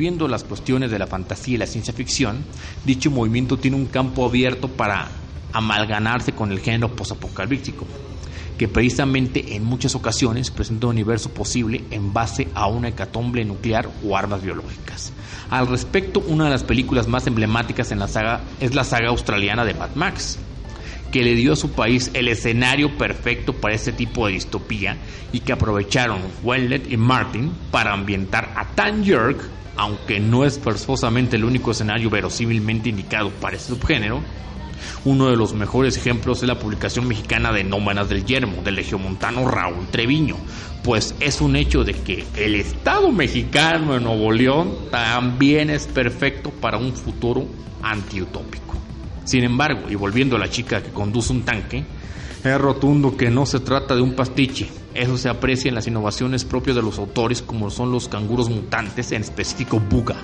Volviendo 0.00 0.24
a 0.24 0.30
las 0.30 0.44
cuestiones 0.44 0.90
de 0.90 0.98
la 0.98 1.06
fantasía 1.06 1.56
y 1.56 1.58
la 1.58 1.66
ciencia 1.66 1.92
ficción, 1.92 2.42
dicho 2.86 3.10
movimiento 3.10 3.58
tiene 3.58 3.76
un 3.76 3.84
campo 3.84 4.24
abierto 4.24 4.66
para 4.66 5.08
amalganarse 5.52 6.32
con 6.32 6.50
el 6.50 6.60
género 6.60 6.96
posapocalíptico, 6.96 7.84
que 8.56 8.66
precisamente 8.66 9.54
en 9.56 9.62
muchas 9.62 9.94
ocasiones 9.94 10.50
presenta 10.50 10.86
un 10.86 10.92
universo 10.92 11.28
posible 11.28 11.84
en 11.90 12.14
base 12.14 12.48
a 12.54 12.66
una 12.66 12.88
hecatombe 12.88 13.44
nuclear 13.44 13.90
o 14.02 14.16
armas 14.16 14.40
biológicas. 14.40 15.12
Al 15.50 15.66
respecto, 15.66 16.20
una 16.26 16.44
de 16.44 16.50
las 16.50 16.64
películas 16.64 17.06
más 17.06 17.26
emblemáticas 17.26 17.92
en 17.92 17.98
la 17.98 18.08
saga 18.08 18.40
es 18.58 18.74
la 18.74 18.84
saga 18.84 19.10
australiana 19.10 19.66
de 19.66 19.74
Mad 19.74 19.96
Max, 19.96 20.38
que 21.10 21.22
le 21.22 21.34
dio 21.34 21.52
a 21.52 21.56
su 21.56 21.72
país 21.72 22.10
el 22.14 22.28
escenario 22.28 22.96
perfecto 22.96 23.52
para 23.52 23.74
este 23.74 23.92
tipo 23.92 24.26
de 24.26 24.34
distopía 24.34 24.96
y 25.32 25.40
que 25.40 25.52
aprovecharon 25.52 26.20
Wellet 26.42 26.90
y 26.90 26.96
Martin 26.96 27.52
para 27.70 27.92
ambientar 27.92 28.52
a 28.56 28.66
Tanjurk, 28.74 29.40
aunque 29.76 30.20
no 30.20 30.44
es 30.44 30.58
forzosamente 30.58 31.36
el 31.36 31.44
único 31.44 31.70
escenario 31.70 32.10
verosímilmente 32.10 32.88
indicado 32.88 33.30
para 33.30 33.56
este 33.56 33.74
subgénero, 33.74 34.22
uno 35.04 35.28
de 35.28 35.36
los 35.36 35.54
mejores 35.54 35.96
ejemplos 35.96 36.42
es 36.42 36.48
la 36.48 36.58
publicación 36.58 37.06
mexicana 37.06 37.52
de 37.52 37.64
Nómanas 37.64 38.08
del 38.08 38.24
Yermo 38.24 38.62
del 38.62 38.76
legiomontano 38.76 39.48
Raúl 39.48 39.86
Treviño, 39.90 40.36
pues 40.82 41.14
es 41.20 41.40
un 41.40 41.56
hecho 41.56 41.84
de 41.84 41.94
que 41.94 42.24
el 42.36 42.54
Estado 42.54 43.10
mexicano 43.12 43.94
de 43.94 44.00
Nuevo 44.00 44.32
León 44.32 44.74
también 44.90 45.70
es 45.70 45.86
perfecto 45.86 46.50
para 46.50 46.78
un 46.78 46.92
futuro 46.92 47.46
antiutópico. 47.82 48.89
Sin 49.30 49.44
embargo, 49.44 49.82
y 49.88 49.94
volviendo 49.94 50.34
a 50.34 50.40
la 50.40 50.50
chica 50.50 50.82
que 50.82 50.90
conduce 50.90 51.32
un 51.32 51.42
tanque, 51.42 51.84
es 52.42 52.60
rotundo 52.60 53.16
que 53.16 53.30
no 53.30 53.46
se 53.46 53.60
trata 53.60 53.94
de 53.94 54.00
un 54.02 54.16
pastiche. 54.16 54.68
Eso 54.92 55.16
se 55.16 55.28
aprecia 55.28 55.68
en 55.68 55.76
las 55.76 55.86
innovaciones 55.86 56.44
propias 56.44 56.74
de 56.74 56.82
los 56.82 56.98
autores 56.98 57.40
como 57.40 57.70
son 57.70 57.92
los 57.92 58.08
canguros 58.08 58.50
mutantes, 58.50 59.12
en 59.12 59.22
específico 59.22 59.78
Buga, 59.78 60.16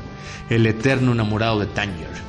el 0.50 0.66
eterno 0.66 1.12
enamorado 1.12 1.60
de 1.60 1.66
Tanger 1.66 2.26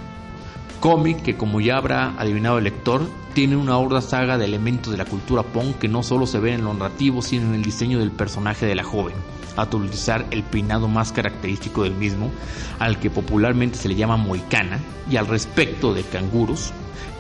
cómic 0.80 1.24
que 1.24 1.36
como 1.36 1.60
ya 1.62 1.78
habrá 1.78 2.13
adivinado 2.20 2.60
el 2.60 2.66
lector, 2.66 3.02
tiene 3.34 3.56
una 3.56 3.78
horda 3.80 4.00
saga 4.00 4.38
de 4.38 4.46
elementos 4.46 4.92
de 4.92 4.98
la 4.98 5.06
cultura 5.06 5.42
punk 5.42 5.80
que 5.80 5.88
no 5.88 6.04
solo 6.04 6.28
se 6.28 6.40
ven 6.40 6.54
en 6.54 6.66
lo 6.66 6.74
narrativo, 6.76 7.24
sino 7.24 7.48
en 7.48 7.56
el 7.56 7.63
diseño 7.63 7.98
del 7.98 8.12
personaje 8.12 8.68
de 8.68 8.76
la 8.76 8.84
joven, 8.84 9.16
a 9.58 9.63
utilizar 9.63 10.26
el 10.32 10.43
peinado 10.43 10.88
más 10.88 11.12
característico 11.12 11.84
del 11.84 11.96
mismo, 11.96 12.32
al 12.80 13.00
que 13.00 13.10
popularmente 13.10 13.78
se 13.78 13.89
le 13.89 13.96
llama 13.96 14.15
moicana, 14.15 14.80
y 15.10 15.17
al 15.17 15.28
respecto 15.28 15.93
de 15.93 16.04
canguros, 16.04 16.72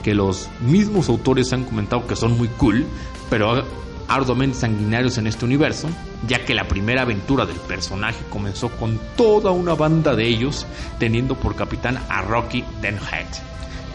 que 0.03 0.13
los 0.13 0.47
mismos 0.61 1.09
autores 1.09 1.51
han 1.51 1.65
comentado 1.65 2.07
que 2.07 2.15
son 2.15 2.37
muy 2.37 2.47
cool, 2.47 2.85
pero 3.29 3.65
arduamente 4.07 4.57
sanguinarios 4.57 5.17
en 5.17 5.27
este 5.27 5.45
universo, 5.45 5.89
ya 6.27 6.45
que 6.45 6.53
la 6.53 6.67
primera 6.67 7.01
aventura 7.01 7.45
del 7.45 7.57
personaje 7.57 8.23
comenzó 8.29 8.69
con 8.69 8.99
toda 9.15 9.51
una 9.51 9.75
banda 9.75 10.15
de 10.15 10.27
ellos, 10.27 10.65
teniendo 10.99 11.35
por 11.35 11.55
capitán 11.55 11.99
a 12.09 12.21
Rocky 12.21 12.63
Denhead, 12.81 13.27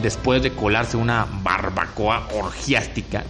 después 0.02 0.42
de 0.42 0.52
colarse 0.52 0.96
una 0.96 1.26
barbacoa 1.42 2.28
orgiástica 2.34 3.24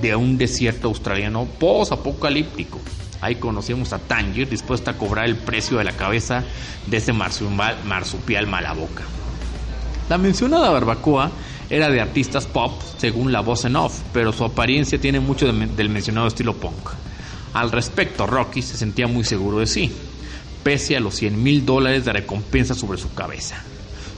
de 0.00 0.16
un 0.16 0.36
desierto 0.38 0.88
australiano 0.88 1.44
post-apocalíptico. 1.44 2.80
Ahí 3.22 3.36
conocimos 3.36 3.92
a 3.92 4.00
Tanger 4.00 4.48
dispuesta 4.48 4.90
a 4.90 4.98
cobrar 4.98 5.26
el 5.26 5.36
precio 5.36 5.78
de 5.78 5.84
la 5.84 5.92
cabeza 5.92 6.42
de 6.86 6.96
ese 6.96 7.12
marsupial 7.12 8.48
malaboca. 8.48 9.04
La 10.08 10.18
mencionada 10.18 10.70
barbacoa 10.70 11.30
era 11.70 11.88
de 11.88 12.00
artistas 12.00 12.46
pop 12.46 12.82
según 12.98 13.30
la 13.30 13.40
voz 13.40 13.64
en 13.64 13.76
off, 13.76 14.00
pero 14.12 14.32
su 14.32 14.44
apariencia 14.44 15.00
tiene 15.00 15.20
mucho 15.20 15.46
del 15.46 15.88
mencionado 15.88 16.26
estilo 16.26 16.54
punk. 16.54 16.90
Al 17.54 17.70
respecto, 17.70 18.26
Rocky 18.26 18.60
se 18.60 18.76
sentía 18.76 19.06
muy 19.06 19.22
seguro 19.22 19.60
de 19.60 19.66
sí, 19.66 19.92
pese 20.64 20.96
a 20.96 21.00
los 21.00 21.14
100 21.14 21.40
mil 21.40 21.64
dólares 21.64 22.04
de 22.04 22.12
recompensa 22.12 22.74
sobre 22.74 22.98
su 22.98 23.14
cabeza. 23.14 23.62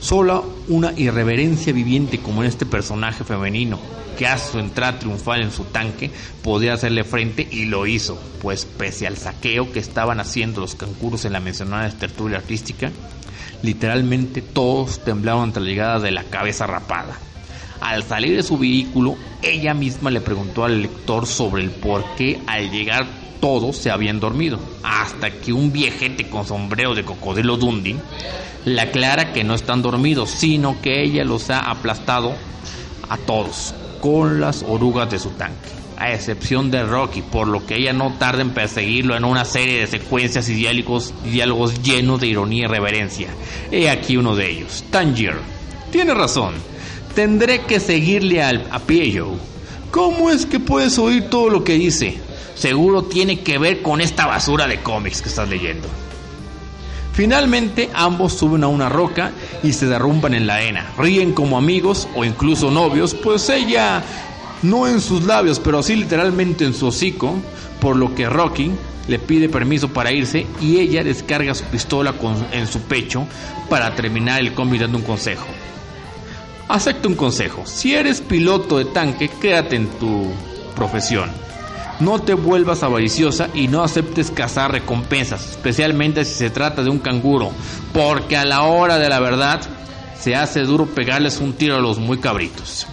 Solo 0.04 0.44
una 0.68 0.92
irreverencia 0.98 1.72
viviente 1.72 2.18
como 2.18 2.44
este 2.44 2.66
personaje 2.66 3.24
femenino, 3.24 3.78
que 4.18 4.26
a 4.26 4.36
su 4.36 4.58
entrada 4.58 4.98
triunfal 4.98 5.40
en 5.40 5.50
su 5.50 5.64
tanque, 5.64 6.10
podía 6.42 6.74
hacerle 6.74 7.04
frente 7.04 7.48
y 7.50 7.64
lo 7.64 7.86
hizo, 7.86 8.20
pues 8.42 8.66
pese 8.66 9.06
al 9.06 9.16
saqueo 9.16 9.72
que 9.72 9.78
estaban 9.78 10.20
haciendo 10.20 10.60
los 10.60 10.74
cancuros 10.74 11.24
en 11.24 11.32
la 11.32 11.40
mencionada 11.40 11.88
tertulia 11.88 12.36
artística, 12.36 12.92
literalmente 13.62 14.42
todos 14.42 15.02
temblaban 15.02 15.44
ante 15.44 15.60
la 15.60 15.66
llegada 15.66 16.00
de 16.00 16.10
la 16.10 16.24
cabeza 16.24 16.66
rapada. 16.66 17.18
Al 17.80 18.02
salir 18.02 18.36
de 18.36 18.42
su 18.42 18.58
vehículo, 18.58 19.16
ella 19.40 19.72
misma 19.72 20.10
le 20.10 20.20
preguntó 20.20 20.66
al 20.66 20.82
lector 20.82 21.26
sobre 21.26 21.62
el 21.62 21.70
por 21.70 22.04
qué 22.16 22.42
al 22.46 22.70
llegar 22.70 23.23
todos 23.44 23.76
se 23.76 23.90
habían 23.90 24.20
dormido, 24.20 24.58
hasta 24.82 25.30
que 25.30 25.52
un 25.52 25.70
viejete 25.70 26.30
con 26.30 26.46
sombrero 26.46 26.94
de 26.94 27.04
cocodrilo 27.04 27.58
Dundee 27.58 27.98
le 28.64 28.80
aclara 28.80 29.34
que 29.34 29.44
no 29.44 29.52
están 29.52 29.82
dormidos, 29.82 30.30
sino 30.30 30.80
que 30.80 31.02
ella 31.02 31.24
los 31.24 31.50
ha 31.50 31.58
aplastado 31.58 32.32
a 33.06 33.18
todos 33.18 33.74
con 34.00 34.40
las 34.40 34.64
orugas 34.66 35.10
de 35.10 35.18
su 35.18 35.28
tanque, 35.32 35.68
a 35.98 36.14
excepción 36.14 36.70
de 36.70 36.84
Rocky, 36.84 37.20
por 37.20 37.46
lo 37.46 37.66
que 37.66 37.76
ella 37.76 37.92
no 37.92 38.14
tarda 38.14 38.40
en 38.40 38.54
perseguirlo 38.54 39.14
en 39.14 39.26
una 39.26 39.44
serie 39.44 39.80
de 39.80 39.88
secuencias 39.88 40.48
y 40.48 40.54
diálogos, 40.54 41.12
llenos 41.82 42.22
de 42.22 42.28
ironía 42.28 42.64
y 42.64 42.68
reverencia. 42.68 43.28
He 43.70 43.90
aquí 43.90 44.16
uno 44.16 44.34
de 44.34 44.52
ellos, 44.52 44.86
Tangier. 44.90 45.36
Tiene 45.92 46.14
razón 46.14 46.54
Tendré 47.14 47.60
que 47.60 47.78
seguirle 47.78 48.42
al, 48.42 48.66
a. 48.70 48.80
¿Cómo 49.90 50.30
es 50.30 50.46
que 50.46 50.60
puedes 50.60 50.98
oír 50.98 51.28
todo 51.28 51.50
lo 51.50 51.62
que 51.62 51.74
dice? 51.74 52.18
Seguro 52.54 53.04
tiene 53.04 53.40
que 53.40 53.58
ver 53.58 53.82
con 53.82 54.00
esta 54.00 54.26
basura 54.26 54.66
de 54.66 54.80
cómics 54.80 55.22
que 55.22 55.28
estás 55.28 55.48
leyendo. 55.48 55.88
Finalmente 57.12 57.90
ambos 57.94 58.32
suben 58.32 58.64
a 58.64 58.68
una 58.68 58.88
roca 58.88 59.30
y 59.62 59.72
se 59.72 59.86
derrumban 59.86 60.34
en 60.34 60.46
la 60.46 60.56
arena. 60.56 60.92
Ríen 60.98 61.32
como 61.32 61.56
amigos 61.56 62.08
o 62.16 62.24
incluso 62.24 62.70
novios, 62.70 63.14
pues 63.14 63.48
ella 63.50 64.02
no 64.62 64.88
en 64.88 65.00
sus 65.00 65.24
labios, 65.24 65.60
pero 65.60 65.82
sí 65.82 65.94
literalmente 65.94 66.64
en 66.64 66.74
su 66.74 66.88
hocico, 66.88 67.36
por 67.80 67.96
lo 67.96 68.14
que 68.14 68.28
Rocky 68.28 68.72
le 69.06 69.18
pide 69.18 69.48
permiso 69.48 69.88
para 69.88 70.10
irse 70.10 70.46
y 70.60 70.78
ella 70.78 71.04
descarga 71.04 71.54
su 71.54 71.64
pistola 71.64 72.14
en 72.50 72.66
su 72.66 72.80
pecho 72.80 73.26
para 73.68 73.94
terminar 73.94 74.40
el 74.40 74.54
cómic 74.54 74.80
dando 74.80 74.98
un 74.98 75.04
consejo. 75.04 75.46
Acepta 76.68 77.08
un 77.08 77.14
consejo. 77.14 77.62
Si 77.66 77.94
eres 77.94 78.22
piloto 78.22 78.78
de 78.78 78.86
tanque, 78.86 79.28
quédate 79.28 79.76
en 79.76 79.86
tu 79.98 80.32
profesión. 80.74 81.30
No 82.00 82.20
te 82.20 82.34
vuelvas 82.34 82.82
avariciosa 82.82 83.48
y 83.54 83.68
no 83.68 83.84
aceptes 83.84 84.30
cazar 84.30 84.72
recompensas, 84.72 85.50
especialmente 85.50 86.24
si 86.24 86.34
se 86.34 86.50
trata 86.50 86.82
de 86.82 86.90
un 86.90 86.98
canguro, 86.98 87.52
porque 87.92 88.36
a 88.36 88.44
la 88.44 88.62
hora 88.62 88.98
de 88.98 89.08
la 89.08 89.20
verdad 89.20 89.60
se 90.18 90.34
hace 90.34 90.62
duro 90.62 90.86
pegarles 90.86 91.38
un 91.38 91.52
tiro 91.52 91.76
a 91.76 91.80
los 91.80 91.98
muy 91.98 92.18
cabritos. 92.18 92.88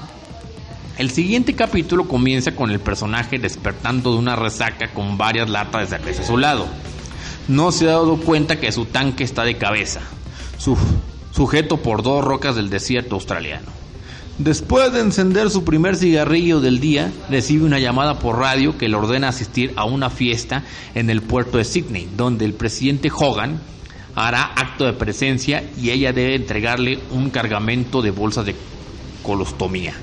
El 0.98 1.10
siguiente 1.10 1.56
capítulo 1.56 2.08
comienza 2.08 2.56
con 2.56 2.70
el 2.70 2.80
personaje 2.80 3.40
despertando 3.40 4.12
de 4.12 4.20
una 4.20 4.36
resaca 4.36 4.94
con 4.94 5.18
varias 5.18 5.50
latas 5.50 5.90
de 5.90 5.98
cerveza 5.98 6.22
a 6.22 6.26
su 6.28 6.38
lado. 6.38 6.68
No 7.48 7.72
se 7.72 7.86
ha 7.86 7.94
dado 7.94 8.18
cuenta 8.18 8.60
que 8.60 8.72
su 8.72 8.86
tanque 8.86 9.24
está 9.24 9.44
de 9.44 9.58
cabeza. 9.58 10.02
Su 10.60 10.78
sujeto 11.32 11.78
por 11.78 12.04
dos 12.04 12.24
rocas 12.24 12.56
del 12.56 12.70
desierto 12.70 13.16
australiano. 13.16 13.81
Después 14.38 14.92
de 14.94 15.02
encender 15.02 15.50
su 15.50 15.64
primer 15.64 15.96
cigarrillo 15.96 16.62
del 16.62 16.80
día, 16.80 17.12
recibe 17.30 17.66
una 17.66 17.80
llamada 17.80 18.18
por 18.18 18.40
radio 18.40 18.78
que 18.78 18.90
le 18.90 18.96
ordena 18.96 19.28
asistir 19.28 19.74
a 19.76 19.86
una 19.86 20.10
fiesta 20.10 20.64
en 20.96 21.10
el 21.10 21.22
puerto 21.22 21.58
de 21.58 21.66
Sydney, 21.66 22.10
donde 22.16 22.46
el 22.46 22.54
presidente 22.54 23.12
Hogan 23.16 23.60
hará 24.16 24.44
acto 24.44 24.86
de 24.86 24.94
presencia 24.94 25.64
y 25.80 25.92
ella 25.92 26.12
debe 26.12 26.36
entregarle 26.36 27.00
un 27.12 27.30
cargamento 27.30 28.02
de 28.02 28.12
bolsas 28.12 28.46
de 28.46 28.56
colostomía. 29.22 29.94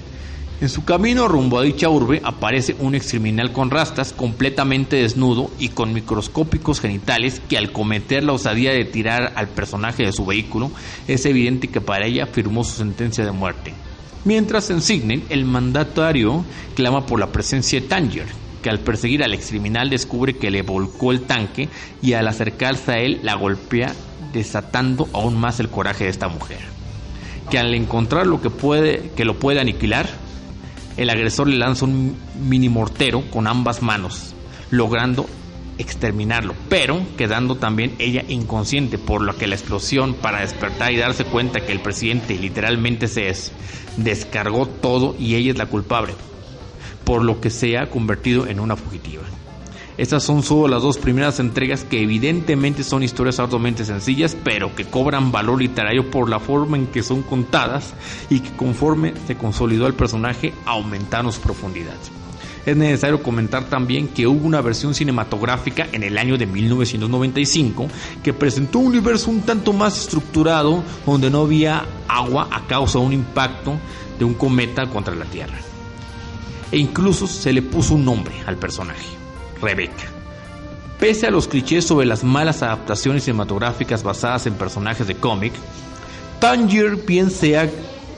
En 0.61 0.69
su 0.69 0.85
camino 0.85 1.29
rumbo 1.29 1.59
a 1.59 1.63
dicha 1.63 1.89
urbe 1.89 2.21
aparece 2.25 2.75
un 2.81 2.97
excriminal 2.97 3.53
con 3.53 3.71
rastas, 3.71 4.13
completamente 4.13 4.97
desnudo 4.97 5.51
y 5.59 5.69
con 5.69 5.93
microscópicos 5.93 6.81
genitales 6.81 7.41
que 7.49 7.57
al 7.59 7.71
cometer 7.71 8.25
la 8.25 8.33
osadía 8.33 8.73
de 8.73 8.85
tirar 8.85 9.33
al 9.37 9.49
personaje 9.49 10.05
de 10.05 10.13
su 10.13 10.27
vehículo, 10.27 10.71
es 11.07 11.27
evidente 11.27 11.69
que 11.69 11.81
para 11.81 12.07
ella 12.07 12.27
firmó 12.27 12.65
su 12.65 12.73
sentencia 12.73 13.25
de 13.25 13.31
muerte. 13.33 13.73
Mientras 14.29 14.69
en 14.69 14.83
Sydney, 14.83 15.25
el 15.31 15.47
mandatario 15.47 16.45
clama 16.75 17.07
por 17.07 17.19
la 17.19 17.33
presencia 17.33 17.81
de 17.81 17.87
Tanger, 17.87 18.27
que 18.63 18.69
al 18.69 18.81
perseguir 18.81 19.25
al 19.25 19.33
excriminal 19.33 19.89
descubre 19.89 20.37
que 20.37 20.51
le 20.51 20.61
volcó 20.61 21.13
el 21.13 21.23
tanque 21.23 21.71
y 22.03 22.13
al 22.13 22.29
acercarse 22.29 22.93
a 22.93 22.99
él 22.99 23.21
la 23.23 23.37
golpea 23.37 23.95
desatando 24.35 25.09
aún 25.15 25.41
más 25.41 25.61
el 25.61 25.71
coraje 25.71 26.05
de 26.05 26.11
esta 26.11 26.29
mujer. 26.29 26.59
Que 27.51 27.59
al 27.59 27.73
encontrar 27.73 28.27
lo 28.27 28.43
que 28.43 28.51
puede 28.51 29.13
que 29.17 29.25
lo 29.25 29.39
puede 29.39 29.61
aniquilar, 29.61 30.07
el 30.99 31.09
agresor 31.09 31.49
le 31.49 31.57
lanza 31.57 31.87
un 31.87 32.15
mini 32.39 32.69
mortero 32.69 33.23
con 33.31 33.47
ambas 33.47 33.81
manos, 33.81 34.35
logrando 34.71 35.25
exterminarlo, 35.79 36.55
pero 36.69 37.01
quedando 37.17 37.57
también 37.57 37.95
ella 37.99 38.25
inconsciente, 38.29 38.99
por 38.99 39.23
lo 39.23 39.37
que 39.37 39.47
la 39.47 39.55
explosión 39.55 40.15
para 40.15 40.41
despertar 40.41 40.93
y 40.93 40.97
darse 40.99 41.25
cuenta 41.25 41.61
que 41.61 41.73
el 41.73 41.81
presidente 41.81 42.37
literalmente 42.37 43.09
se 43.09 43.29
es, 43.29 43.53
descargó 43.97 44.67
todo 44.67 45.17
y 45.19 45.37
ella 45.37 45.53
es 45.53 45.59
la 45.59 45.67
culpable, 45.67 46.15
por 47.05 47.25
lo 47.25 47.41
que 47.41 47.51
se 47.51 47.79
ha 47.79 47.91
convertido 47.91 48.47
en 48.47 48.61
una 48.61 48.77
fugitiva. 48.77 49.23
Estas 49.99 50.23
son 50.23 50.45
solo 50.45 50.69
las 50.69 50.85
dos 50.85 50.97
primeras 50.97 51.41
entregas 51.41 51.83
que 51.83 52.01
evidentemente 52.01 52.85
son 52.85 53.03
historias 53.03 53.41
arduamente 53.41 53.85
sencillas, 53.85 54.37
pero 54.45 54.73
que 54.77 54.85
cobran 54.85 55.33
valor 55.33 55.61
literario 55.61 56.09
por 56.09 56.29
la 56.29 56.39
forma 56.39 56.77
en 56.77 56.87
que 56.87 57.03
son 57.03 57.23
contadas 57.23 57.95
y 58.31 58.39
que 58.39 58.57
conforme 58.57 59.15
se 59.27 59.37
consolidó 59.37 59.89
el 59.89 59.95
personaje 59.95 60.55
aumentaron 60.67 61.33
su 61.33 61.41
profundidad. 61.41 61.97
Es 62.67 62.77
necesario 62.77 63.23
comentar 63.23 63.65
también 63.65 64.09
que 64.09 64.27
hubo 64.27 64.47
una 64.47 64.61
versión 64.61 64.95
cinematográfica 64.95 65.87
en 65.93 66.03
el 66.03 66.19
año 66.19 66.37
de 66.37 66.47
1995 66.47 67.89
que 68.23 68.33
presentó 68.33 68.81
un 68.81 68.89
universo 68.89 69.31
un 69.31 69.43
tanto 69.43 69.73
más 69.73 69.99
estructurado 69.99 70.83
donde 71.07 71.31
no 71.31 71.43
había 71.43 71.85
agua 72.09 72.49
a 72.51 72.67
causa 72.67 72.99
de 72.99 73.07
un 73.07 73.13
impacto 73.13 73.79
de 74.19 74.25
un 74.25 74.35
cometa 74.35 74.87
contra 74.87 75.15
la 75.15 75.25
Tierra. 75.25 75.59
E 76.71 76.79
incluso 76.79 77.27
se 77.27 77.53
le 77.53 77.63
puso 77.63 77.95
un 77.95 78.05
nombre 78.05 78.35
al 78.47 78.57
personaje. 78.57 79.07
Rebecca. 79.61 80.05
Pese 80.99 81.27
a 81.27 81.31
los 81.31 81.47
clichés 81.49 81.85
sobre 81.87 82.07
las 82.07 82.25
malas 82.25 82.63
adaptaciones 82.63 83.25
cinematográficas 83.25 84.03
basadas 84.03 84.47
en 84.47 84.55
personajes 84.55 85.07
de 85.07 85.15
cómic, 85.15 85.53
Tangier 86.41 86.97
bien 86.97 87.31
se 87.31 87.57
ha 87.59 87.71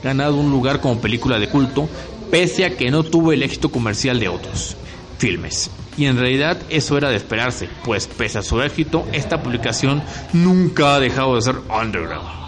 ganado 0.03 0.35
un 0.35 0.51
lugar 0.51 0.81
como 0.81 0.99
película 0.99 1.39
de 1.39 1.49
culto, 1.49 1.87
pese 2.31 2.65
a 2.65 2.75
que 2.75 2.89
no 2.89 3.03
tuvo 3.03 3.33
el 3.33 3.43
éxito 3.43 3.69
comercial 3.69 4.19
de 4.19 4.29
otros 4.29 4.77
filmes. 5.17 5.69
Y 5.97 6.05
en 6.05 6.17
realidad 6.17 6.57
eso 6.69 6.97
era 6.97 7.09
de 7.09 7.17
esperarse, 7.17 7.69
pues 7.83 8.07
pese 8.07 8.39
a 8.39 8.41
su 8.41 8.61
éxito, 8.61 9.05
esta 9.11 9.43
publicación 9.43 10.01
nunca 10.33 10.95
ha 10.95 10.99
dejado 10.99 11.35
de 11.35 11.41
ser 11.41 11.55
underground. 11.69 12.41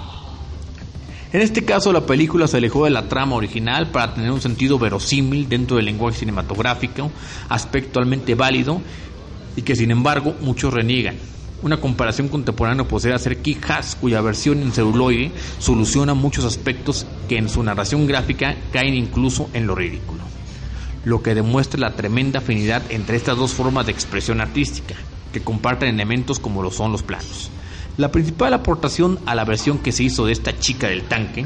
En 1.34 1.42
este 1.42 1.66
caso, 1.66 1.92
la 1.92 2.06
película 2.06 2.48
se 2.48 2.58
alejó 2.58 2.86
de 2.86 2.92
la 2.92 3.10
trama 3.10 3.36
original 3.36 3.90
para 3.90 4.14
tener 4.14 4.32
un 4.32 4.40
sentido 4.40 4.78
verosímil 4.78 5.50
dentro 5.50 5.78
del 5.78 5.88
lenguaje 5.88 6.20
cinematográfico, 6.20 7.12
aspecto 7.50 7.88
actualmente 7.90 8.36
válido 8.36 8.82
y 9.56 9.64
que 9.64 9.76
sin 9.76 9.92
embargo 9.92 10.36
muchos 10.42 10.74
reniegan. 10.74 11.16
Una 11.64 11.78
comparación 11.78 12.28
contemporánea 12.28 12.84
podría 12.84 13.18
ser 13.18 13.38
Kick 13.38 13.70
Ass, 13.70 13.96
cuya 13.96 14.20
versión 14.20 14.62
en 14.62 14.74
celuloide 14.74 15.32
soluciona 15.60 16.14
muchos 16.14 16.44
aspectos 16.44 17.06
que 17.30 17.38
en 17.38 17.48
su 17.48 17.64
narración 17.64 18.06
gráfica 18.06 18.58
caen 18.74 18.94
incluso 18.94 19.50
en 19.54 19.66
lo 19.66 19.74
ridículo. 19.74 20.24
Lo 21.06 21.24
que 21.24 21.34
demuestra 21.34 21.80
la 21.80 21.96
tremenda 21.96 22.40
afinidad 22.40 22.84
entre 22.90 23.16
estas 23.16 23.38
dos 23.38 23.54
formas 23.54 23.86
de 23.86 23.94
expresión 23.94 24.42
artística, 24.42 24.96
que 25.32 25.40
comparten 25.40 25.88
elementos 25.88 26.38
como 26.38 26.62
lo 26.62 26.70
son 26.70 26.92
los 26.92 27.02
planos. 27.02 27.50
La 27.96 28.12
principal 28.12 28.54
aportación 28.54 29.20
a 29.26 29.34
la 29.34 29.46
versión 29.46 29.78
que 29.78 29.94
se 29.94 30.04
hizo 30.04 30.26
de 30.26 30.34
esta 30.34 30.60
chica 30.60 30.90
del 30.90 31.04
tanque 31.04 31.46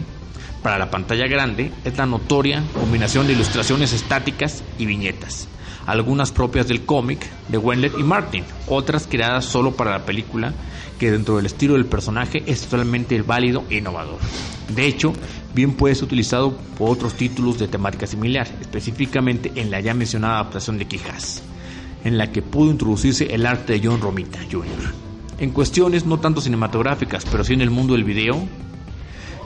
para 0.64 0.80
la 0.80 0.90
pantalla 0.90 1.28
grande 1.28 1.72
es 1.86 1.96
la 1.96 2.08
notoria 2.08 2.64
combinación 2.74 3.28
de 3.28 3.34
ilustraciones 3.34 3.94
estáticas 3.94 4.64
y 4.80 4.88
viñetas, 4.88 5.48
algunas 5.88 6.32
propias 6.32 6.68
del 6.68 6.86
cómic 6.86 7.26
de 7.48 7.58
Wendell 7.58 7.94
y 7.98 8.04
Martin, 8.04 8.44
otras 8.68 9.08
creadas 9.08 9.46
solo 9.46 9.72
para 9.72 9.92
la 9.92 10.06
película, 10.06 10.54
que 11.00 11.12
dentro 11.12 11.38
del 11.38 11.48
estilo 11.48 11.74
del 11.74 11.86
personaje 11.86 12.44
es 12.46 12.62
totalmente 12.62 13.22
válido 13.22 13.64
e 13.70 13.78
innovador. 13.78 14.20
De 14.70 14.86
hecho, 14.86 15.14
bien 15.56 15.74
puede 15.74 15.96
ser 15.96 16.04
utilizado 16.04 16.56
por 16.78 16.92
otros 16.92 17.16
títulos 17.16 17.58
de 17.58 17.68
temática 17.68 18.06
similar, 18.06 18.48
específicamente 18.62 19.52
en 19.56 19.72
la 19.72 19.80
ya 19.80 19.94
mencionada 19.94 20.36
adaptación 20.36 20.78
de 20.78 20.86
Quijas, 20.86 21.42
en 22.04 22.18
la 22.18 22.32
que 22.32 22.42
pudo 22.42 22.70
introducirse 22.70 23.34
el 23.34 23.46
arte 23.46 23.74
de 23.74 23.88
John 23.88 24.02
Romita 24.02 24.40
Jr 24.52 25.08
en 25.40 25.52
cuestiones 25.52 26.06
no 26.06 26.20
tanto 26.20 26.42
cinematográficas, 26.42 27.26
pero 27.30 27.44
sí 27.44 27.54
en 27.54 27.62
el 27.62 27.70
mundo 27.70 27.94
del 27.94 28.04
video, 28.04 28.48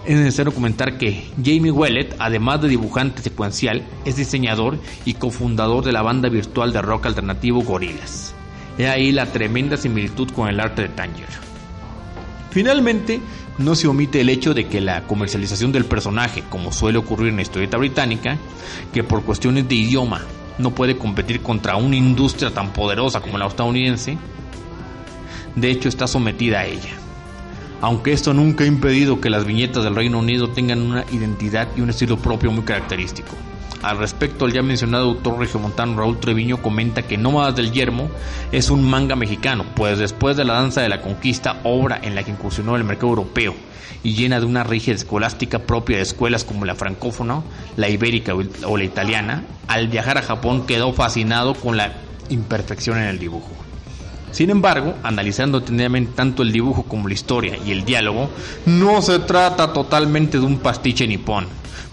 es 0.06 0.18
necesario 0.18 0.54
comentar 0.54 0.98
que 0.98 1.30
Jamie 1.38 1.72
Wellett, 1.72 2.16
además 2.18 2.62
de 2.62 2.70
dibujante 2.70 3.22
secuencial, 3.22 3.84
es 4.04 4.16
diseñador 4.16 4.80
y 5.06 5.14
cofundador 5.14 5.84
de 5.84 5.92
la 5.92 6.02
banda 6.02 6.30
virtual 6.30 6.74
de 6.74 6.82
rock 6.82 7.06
alternativo 7.06 7.62
Gorillaz. 7.62 8.34
He 8.78 8.88
ahí 8.88 9.12
la 9.12 9.28
tremenda 9.28 9.78
similitud 9.78 10.32
con 10.32 10.48
el 10.48 10.60
arte 10.60 10.84
de 10.84 10.90
Tanger. 10.90 11.30
Finalmente, 12.50 13.22
no 13.60 13.76
se 13.76 13.88
omite 13.88 14.22
el 14.22 14.30
hecho 14.30 14.54
de 14.54 14.66
que 14.68 14.82
la 14.82 15.04
comercialización 15.04 15.72
del 15.72 15.86
personaje, 15.86 16.44
como 16.50 16.72
suele 16.72 16.98
ocurrir 16.98 17.30
en 17.30 17.36
la 17.36 17.44
historieta 17.44 17.78
británica, 17.78 18.38
que 18.94 19.04
por 19.04 19.24
cuestiones 19.24 19.70
de 19.70 19.76
idioma 19.76 20.22
no 20.58 20.72
puede 20.72 20.98
competir 20.98 21.42
contra 21.42 21.76
una 21.76 21.96
industria 21.96 22.52
tan 22.52 22.74
poderosa 22.74 23.22
como 23.22 23.38
la 23.38 23.48
estadounidense, 23.48 24.18
de 25.56 25.70
hecho 25.70 25.90
está 25.90 26.08
sometida 26.08 26.62
a 26.62 26.66
ella. 26.66 26.98
Aunque 27.82 28.14
esto 28.14 28.34
nunca 28.34 28.64
ha 28.64 28.68
impedido 28.68 29.20
que 29.20 29.32
las 29.32 29.46
viñetas 29.46 29.84
del 29.84 29.96
Reino 29.96 30.20
Unido 30.20 30.50
tengan 30.50 30.82
una 30.82 31.04
identidad 31.12 31.68
y 31.76 31.82
un 31.82 31.90
estilo 31.90 32.18
propio 32.18 32.52
muy 32.52 32.64
característico. 32.64 33.36
Al 33.82 33.98
respecto, 33.98 34.46
el 34.46 34.54
ya 34.54 34.62
mencionado 34.62 35.06
autor 35.06 35.40
regiomontano 35.40 35.98
Raúl 35.98 36.20
Treviño 36.20 36.62
comenta 36.62 37.02
que 37.02 37.18
Nómadas 37.18 37.56
del 37.56 37.72
Yermo 37.72 38.12
es 38.52 38.70
un 38.70 38.88
manga 38.88 39.16
mexicano, 39.16 39.66
pues 39.76 39.98
después 39.98 40.38
de 40.38 40.46
la 40.46 40.54
danza 40.54 40.82
de 40.82 40.90
la 40.90 41.02
conquista, 41.02 41.62
obra 41.64 42.00
en 42.04 42.14
la 42.14 42.22
que 42.22 42.30
incursionó 42.30 42.76
el 42.76 42.84
mercado 42.84 43.10
europeo 43.10 43.56
y 44.04 44.14
llena 44.14 44.40
de 44.40 44.46
una 44.46 44.64
rígida 44.64 44.96
escolástica 44.96 45.60
propia 45.60 45.98
de 45.98 46.04
escuelas 46.04 46.44
como 46.44 46.66
la 46.66 46.76
francófona, 46.76 47.42
la 47.78 47.90
ibérica 47.90 48.34
o 48.36 48.78
la 48.78 48.84
italiana, 48.84 49.44
al 49.68 49.88
viajar 49.88 50.20
a 50.20 50.22
Japón 50.22 50.68
quedó 50.68 50.94
fascinado 50.94 51.56
con 51.56 51.78
la 51.78 51.94
imperfección 52.30 53.00
en 53.00 53.06
el 53.06 53.18
dibujo. 53.18 53.50
Sin 54.32 54.50
embargo, 54.50 54.96
analizando 55.04 55.60
detenidamente 55.60 56.14
tanto 56.16 56.44
el 56.44 56.52
dibujo 56.52 56.84
como 56.84 57.08
la 57.08 57.14
historia 57.14 57.58
y 57.66 57.72
el 57.72 57.86
diálogo, 57.86 58.30
no 58.66 59.02
se 59.02 59.20
trata 59.20 59.74
totalmente 59.74 60.40
de 60.40 60.46
un 60.46 60.60
pastiche 60.60 61.08
nipón, 61.08 61.48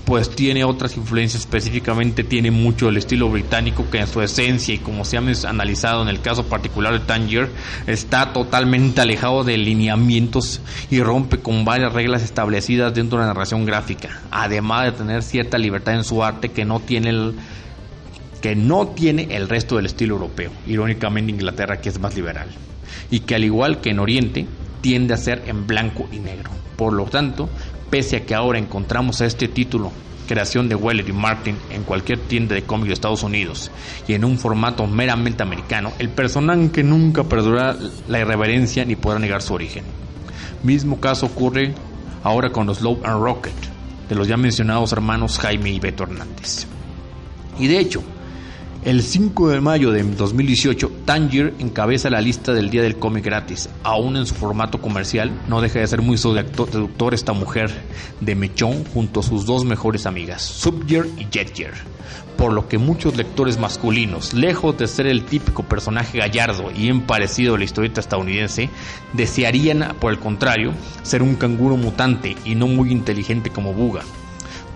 pues 0.05 0.31
tiene 0.31 0.65
otras 0.65 0.97
influencias, 0.97 1.43
específicamente 1.43 2.25
tiene 2.25 2.51
mucho 2.51 2.89
el 2.89 2.97
estilo 2.97 3.29
británico 3.29 3.91
que 3.91 3.99
en 3.99 4.07
su 4.07 4.23
esencia 4.23 4.75
y 4.75 4.79
como 4.79 5.05
se 5.05 5.19
ha 5.19 5.23
analizado 5.47 6.03
en 6.03 6.09
el 6.09 6.23
caso 6.23 6.47
particular 6.47 6.95
de 6.95 7.01
Tangier, 7.01 7.51
está 7.87 8.33
totalmente 8.33 9.01
alejado 9.03 9.45
de 9.45 9.59
lineamientos 9.59 10.63
y 10.91 11.01
rompe 11.01 11.41
con 11.41 11.65
varias 11.65 11.93
reglas 11.93 12.23
establecidas 12.23 12.95
dentro 12.95 13.19
de 13.19 13.27
la 13.27 13.35
narración 13.35 13.67
gráfica, 13.67 14.23
además 14.31 14.85
de 14.85 14.93
tener 14.93 15.23
cierta 15.23 15.59
libertad 15.59 15.97
en 15.97 16.05
su 16.05 16.25
arte 16.25 16.53
que 16.53 16.65
no 16.65 16.81
tiene 16.81 17.11
el 17.11 17.35
que 18.41 18.55
no 18.55 18.89
tiene 18.89 19.29
el 19.37 19.49
resto 19.49 19.77
del 19.77 19.87
estilo 19.87 20.15
europeo, 20.15 20.51
irónicamente 20.67 21.33
Inglaterra 21.33 21.81
que 21.81 21.89
es 21.89 21.99
más 21.99 22.15
liberal, 22.15 22.49
y 23.11 23.21
que 23.21 23.35
al 23.35 23.45
igual 23.45 23.81
que 23.81 23.91
en 23.91 23.99
Oriente 23.99 24.47
tiende 24.81 25.15
a 25.15 25.19
ser 25.19 25.43
en 25.47 25.67
blanco 25.67 26.09
y 26.13 26.19
negro. 26.19 26.51
Por 26.77 26.93
lo 26.93 27.05
tanto, 27.07 27.49
pese 27.91 28.17
a 28.17 28.27
que 28.27 28.35
ahora 28.35 28.59
encontramos 28.59 29.21
a 29.21 29.27
este 29.27 29.49
título, 29.49 29.91
creación 30.29 30.69
de 30.69 30.75
Weller 30.75 31.09
y 31.09 31.13
Martin, 31.13 31.57
en 31.71 31.83
cualquier 31.83 32.21
tienda 32.21 32.55
de 32.55 32.63
cómics 32.63 32.89
de 32.89 32.95
Estados 32.95 33.23
Unidos 33.23 33.71
y 34.07 34.13
en 34.13 34.25
un 34.25 34.39
formato 34.39 34.87
meramente 34.87 35.43
americano, 35.43 35.93
el 35.99 36.11
personaje 36.11 36.83
nunca 36.85 37.25
perdurará 37.25 37.77
la 38.07 38.21
irreverencia 38.21 38.85
ni 38.85 38.95
podrá 38.95 39.19
negar 39.19 39.43
su 39.43 39.55
origen. 39.55 39.85
Mismo 40.63 41.01
caso 41.01 41.27
ocurre 41.27 41.75
ahora 42.23 42.51
con 42.51 42.67
los 42.67 42.83
Love 42.83 43.05
and 43.05 43.23
Rocket, 43.23 43.55
de 44.09 44.15
los 44.15 44.29
ya 44.29 44.37
mencionados 44.37 44.93
hermanos 44.93 45.39
Jaime 45.39 45.71
y 45.71 45.81
Beto 45.81 46.05
Hernández. 46.05 46.67
Y 47.59 47.67
de 47.67 47.79
hecho, 47.79 48.03
el 48.85 49.03
5 49.03 49.49
de 49.49 49.61
mayo 49.61 49.91
de 49.91 50.03
2018, 50.03 50.91
Tangier 51.05 51.55
encabeza 51.59 52.11
la 52.11 52.21
lista 52.21 52.53
del 52.53 52.71
Día 52.71 52.83
del 52.83 52.97
Cómic 52.97 53.25
Gratis. 53.25 53.69
Aún 53.83 54.17
en 54.17 54.27
su 54.27 54.35
formato 54.35 54.81
comercial, 54.81 55.33
no 55.49 55.61
deja 55.61 55.81
de 55.81 55.87
ser 55.87 56.01
muy 56.01 56.17
seductor 56.17 57.15
esta 57.15 57.33
mujer 57.33 57.71
de 58.21 58.35
mechón 58.35 58.85
junto 58.85 59.21
a 59.21 59.23
sus 59.23 59.47
dos 59.47 59.65
mejores 59.65 60.07
amigas, 60.07 60.43
Subgear 60.43 61.07
y 61.19 61.27
Jetgear. 61.31 61.75
Por 62.37 62.53
lo 62.53 62.69
que 62.69 62.79
muchos 62.79 63.17
lectores 63.17 63.59
masculinos, 63.59 64.33
lejos 64.33 64.79
de 64.79 64.87
ser 64.87 65.07
el 65.07 65.25
típico 65.25 65.65
personaje 65.65 66.19
gallardo 66.19 66.71
y 66.71 66.83
bien 66.83 67.01
parecido 67.03 67.57
a 67.57 67.59
la 67.59 67.65
historieta 67.65 68.01
estadounidense, 68.01 68.71
desearían, 69.13 69.97
por 70.01 70.13
el 70.13 70.21
contrario, 70.21 70.73
ser 71.03 71.23
un 71.23 71.35
canguro 71.35 71.77
mutante 71.77 72.37
y 72.45 72.55
no 72.55 72.69
muy 72.69 72.93
inteligente 72.93 73.51
como 73.51 73.75
Buga 73.75 74.03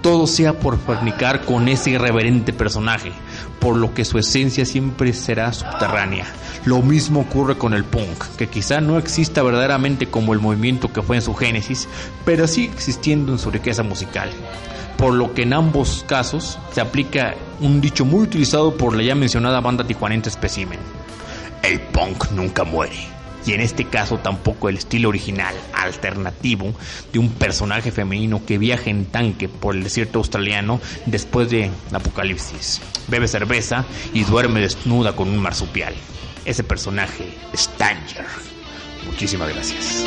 todo 0.02 0.26
sea 0.26 0.58
por 0.58 0.78
fornicar 0.78 1.44
con 1.44 1.68
ese 1.68 1.90
irreverente 1.90 2.52
personaje, 2.52 3.12
por 3.62 3.76
lo 3.76 3.94
que 3.94 4.04
su 4.04 4.18
esencia 4.18 4.66
siempre 4.66 5.12
será 5.12 5.52
subterránea. 5.52 6.26
Lo 6.64 6.82
mismo 6.82 7.20
ocurre 7.20 7.56
con 7.56 7.74
el 7.74 7.84
punk, 7.84 8.24
que 8.36 8.48
quizá 8.48 8.80
no 8.80 8.98
exista 8.98 9.40
verdaderamente 9.44 10.08
como 10.08 10.32
el 10.32 10.40
movimiento 10.40 10.92
que 10.92 11.00
fue 11.00 11.16
en 11.16 11.22
su 11.22 11.32
génesis, 11.32 11.88
pero 12.24 12.48
sigue 12.48 12.72
existiendo 12.72 13.30
en 13.30 13.38
su 13.38 13.52
riqueza 13.52 13.84
musical. 13.84 14.30
Por 14.98 15.14
lo 15.14 15.32
que 15.32 15.42
en 15.42 15.52
ambos 15.52 16.04
casos 16.08 16.58
se 16.72 16.80
aplica 16.80 17.34
un 17.60 17.80
dicho 17.80 18.04
muy 18.04 18.24
utilizado 18.24 18.76
por 18.76 18.96
la 18.96 19.04
ya 19.04 19.14
mencionada 19.14 19.60
banda 19.60 19.84
tijuanense 19.84 20.30
Specimen. 20.30 20.80
El 21.62 21.80
punk 21.80 22.32
nunca 22.32 22.64
muere 22.64 23.21
y 23.46 23.52
en 23.52 23.60
este 23.60 23.84
caso 23.84 24.18
tampoco 24.18 24.68
el 24.68 24.76
estilo 24.76 25.08
original, 25.08 25.54
alternativo, 25.72 26.74
de 27.12 27.18
un 27.18 27.30
personaje 27.30 27.90
femenino 27.90 28.44
que 28.44 28.58
viaja 28.58 28.90
en 28.90 29.06
tanque 29.06 29.48
por 29.48 29.74
el 29.74 29.84
desierto 29.84 30.18
australiano 30.18 30.80
después 31.06 31.50
de 31.50 31.70
apocalipsis, 31.92 32.80
bebe 33.08 33.28
cerveza 33.28 33.84
y 34.12 34.24
duerme 34.24 34.60
desnuda 34.60 35.14
con 35.14 35.28
un 35.28 35.38
marsupial. 35.38 35.94
Ese 36.44 36.64
personaje 36.64 37.34
es 37.52 37.68
Tanger. 37.76 38.26
Muchísimas 39.06 39.48
gracias. 39.48 40.04